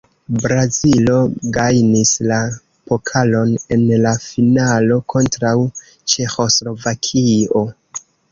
[0.43, 1.17] Brazilo
[1.57, 2.39] gajnis la
[2.91, 5.53] pokalon en la finalo kontraŭ
[6.15, 7.63] Ĉeĥoslovakio.